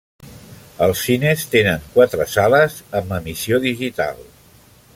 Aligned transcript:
Els 0.85 1.03
cines 1.09 1.43
tenen 1.51 1.85
quatre 1.97 2.27
sales 2.37 2.79
amb 3.01 3.13
emissió 3.19 3.61
digital. 3.67 4.25